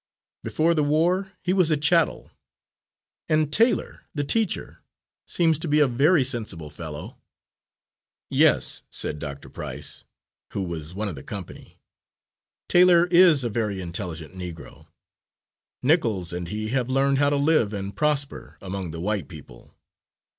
[0.43, 2.31] Before the war he was a chattel.
[3.29, 4.81] And Taylor, the teacher,
[5.27, 7.17] seems to be a very sensible fellow."
[8.27, 9.47] "Yes," said Dr.
[9.47, 10.03] Price,
[10.53, 11.77] who was one of the company,
[12.67, 14.87] "Taylor is a very intelligent Negro.
[15.83, 19.75] Nichols and he have learned how to live and prosper among the white people."